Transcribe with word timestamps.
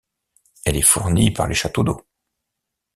Elle 0.65 0.77
est 0.77 0.81
fournie 0.81 1.29
par 1.29 1.47
les 1.47 1.53
châteaux 1.53 1.83
d'eau. 1.83 2.01